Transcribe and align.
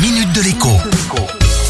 minute 0.00 0.32
de 0.32 0.42
l'écho. 0.42 0.68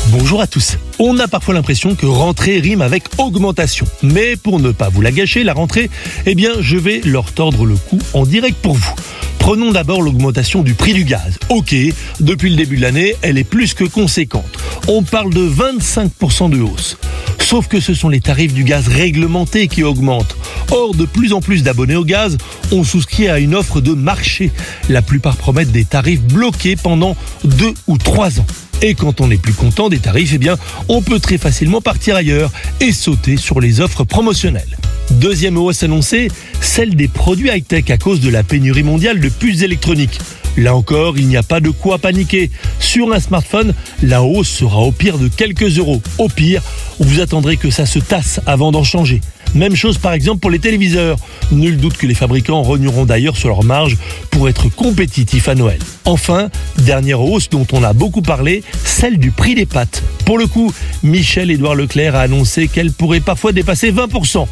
Bonjour 0.09 0.43
à 0.43 0.47
tous. 0.47 0.77
On 0.99 1.19
a 1.19 1.29
parfois 1.29 1.55
l'impression 1.55 1.95
que 1.95 2.05
rentrée 2.05 2.61
rime 2.61 2.83
avec 2.83 3.05
augmentation. 3.17 3.87
Mais 4.03 4.37
pour 4.37 4.61
ne 4.61 4.71
pas 4.71 4.91
vous 4.91 5.01
la 5.01 5.13
gâcher, 5.13 5.45
la 5.45 5.55
rentrée, 5.55 5.89
eh 6.27 6.35
bien, 6.35 6.53
je 6.61 6.77
vais 6.77 7.01
leur 7.05 7.33
tordre 7.33 7.65
le 7.65 7.77
cou 7.77 7.99
en 8.13 8.27
direct 8.27 8.59
pour 8.61 8.75
vous. 8.75 8.95
Prenons 9.39 9.73
d'abord 9.73 10.03
l'augmentation 10.03 10.63
du 10.63 10.75
prix 10.75 10.93
du 10.93 11.05
gaz. 11.05 11.39
Ok, 11.49 11.75
depuis 12.21 12.51
le 12.51 12.57
début 12.57 12.77
de 12.77 12.83
l'année, 12.83 13.15
elle 13.23 13.39
est 13.39 13.45
plus 13.45 13.73
que 13.73 13.85
conséquente. 13.85 14.59
On 14.89 15.03
parle 15.03 15.33
de 15.33 15.49
25% 15.49 16.51
de 16.51 16.61
hausse. 16.61 16.99
Sauf 17.39 17.67
que 17.67 17.81
ce 17.81 17.95
sont 17.95 18.11
les 18.11 18.21
tarifs 18.21 18.53
du 18.53 18.63
gaz 18.63 18.89
réglementés 18.89 19.69
qui 19.69 19.83
augmentent. 19.83 20.37
Or, 20.71 20.95
de 20.95 21.07
plus 21.07 21.33
en 21.33 21.41
plus 21.41 21.63
d'abonnés 21.63 21.97
au 21.97 22.05
gaz 22.05 22.37
ont 22.73 22.85
souscrit 22.85 23.29
à 23.29 23.39
une 23.39 23.55
offre 23.55 23.81
de 23.81 23.93
marché. 23.93 24.51
La 24.89 25.03
plupart 25.03 25.37
promettent 25.37 25.73
des 25.73 25.85
tarifs 25.85 26.23
bloqués 26.23 26.77
pendant 26.77 27.17
deux 27.45 27.75
ou 27.87 27.99
trois 27.99 28.41
ans. 28.41 28.47
Et 28.81 28.95
quand 28.95 29.21
on 29.21 29.29
n'est 29.29 29.39
plus 29.39 29.55
content 29.55 29.89
des 29.89 29.99
tarifs, 29.99 30.33
eh 30.35 30.39
bien, 30.39 30.57
on 30.89 31.03
peut 31.03 31.19
très 31.19 31.39
facilement 31.39 31.81
partir 31.81 32.15
ailleurs 32.15 32.53
et 32.81 32.93
sauter 32.93 33.37
sur 33.37 33.61
les 33.61 33.81
offres 33.81 34.05
promotionnelles. 34.05 34.79
Deuxième 35.11 35.57
hausse 35.57 35.83
annoncée, 35.83 36.29
celle 36.61 36.95
des 36.95 37.09
produits 37.09 37.49
high-tech 37.49 37.91
à 37.91 37.97
cause 37.97 38.21
de 38.21 38.31
la 38.31 38.45
pénurie 38.45 38.83
mondiale 38.85 39.21
de 39.21 39.29
puces 39.29 39.63
électroniques. 39.63 40.21
Là 40.57 40.75
encore, 40.75 41.19
il 41.19 41.29
n'y 41.29 41.37
a 41.37 41.43
pas 41.43 41.61
de 41.61 41.71
quoi 41.71 41.99
paniquer. 41.99 42.51
Sur 42.79 43.13
un 43.13 43.21
smartphone, 43.21 43.75
la 44.03 44.23
hausse 44.23 44.49
sera 44.49 44.81
au 44.81 44.93
pire 44.93 45.19
de 45.19 45.29
quelques 45.29 45.79
euros. 45.79 46.03
Au 46.19 46.29
pire, 46.29 46.63
vous 47.01 47.21
attendrez 47.21 47.57
que 47.57 47.71
ça 47.71 47.87
se 47.87 47.99
tasse 47.99 48.41
avant 48.47 48.71
d'en 48.71 48.85
changer. 48.85 49.21
Même 49.55 49.75
chose 49.75 49.99
par 49.99 50.13
exemple 50.13 50.41
pour 50.41 50.51
les 50.51 50.59
téléviseurs. 50.59 51.19
Nul 51.51 51.77
doute 51.79 51.97
que 51.97 52.07
les 52.07 52.15
fabricants 52.15 52.63
rogneront 52.63 53.05
d'ailleurs 53.05 53.37
sur 53.37 53.49
leur 53.49 53.65
marge 53.65 53.97
pour 54.31 54.49
être 54.49 54.69
compétitifs 54.69 55.49
à 55.49 55.55
Noël. 55.55 55.79
Enfin, 56.05 56.49
dernière 56.79 57.21
hausse 57.21 57.49
dont 57.49 57.67
on 57.73 57.83
a 57.83 57.93
beaucoup 57.93 58.23
parlé, 58.23 58.63
celle 58.85 59.19
du 59.19 59.31
prix 59.31 59.55
des 59.55 59.67
pâtes. 59.67 60.03
Pour 60.25 60.39
le 60.39 60.47
coup, 60.47 60.73
Michel-Édouard 61.03 61.75
Leclerc 61.75 62.15
a 62.15 62.21
annoncé 62.21 62.69
qu'elle 62.69 62.93
pourrait 62.93 63.21
parfois 63.21 63.53
dépasser 63.53 63.93
20%. 63.93 64.47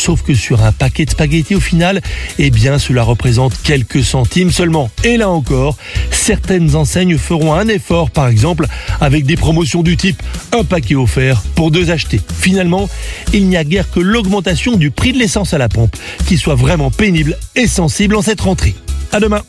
Sauf 0.00 0.22
que 0.22 0.32
sur 0.32 0.64
un 0.64 0.72
paquet 0.72 1.04
de 1.04 1.10
spaghettis 1.10 1.54
au 1.54 1.60
final, 1.60 2.00
eh 2.38 2.50
bien 2.50 2.78
cela 2.78 3.02
représente 3.02 3.52
quelques 3.62 4.02
centimes 4.02 4.50
seulement. 4.50 4.90
Et 5.04 5.18
là 5.18 5.28
encore, 5.28 5.76
certaines 6.10 6.74
enseignes 6.74 7.18
feront 7.18 7.52
un 7.52 7.68
effort, 7.68 8.10
par 8.10 8.28
exemple 8.28 8.66
avec 9.02 9.26
des 9.26 9.36
promotions 9.36 9.82
du 9.82 9.98
type 9.98 10.22
un 10.52 10.64
paquet 10.64 10.94
offert 10.94 11.42
pour 11.54 11.70
deux 11.70 11.90
achetés. 11.90 12.22
Finalement, 12.40 12.88
il 13.34 13.46
n'y 13.46 13.58
a 13.58 13.64
guère 13.64 13.90
que 13.90 14.00
l'augmentation 14.00 14.78
du 14.78 14.90
prix 14.90 15.12
de 15.12 15.18
l'essence 15.18 15.52
à 15.52 15.58
la 15.58 15.68
pompe 15.68 15.94
qui 16.26 16.38
soit 16.38 16.54
vraiment 16.54 16.90
pénible 16.90 17.36
et 17.54 17.66
sensible 17.66 18.16
en 18.16 18.22
cette 18.22 18.40
rentrée. 18.40 18.74
À 19.12 19.20
demain. 19.20 19.42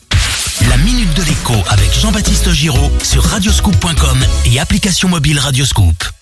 La 0.70 0.76
minute 0.78 1.14
de 1.14 1.24
l'écho 1.24 1.54
avec 1.70 1.94
Jean-Baptiste 1.98 2.52
Giraud 2.52 2.92
sur 3.02 3.24
radioscoop.com 3.24 4.20
et 4.52 4.60
application 4.60 5.08
mobile 5.08 5.40
Radioscoop. 5.40 6.21